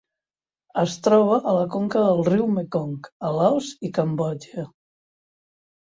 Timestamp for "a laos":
3.29-3.69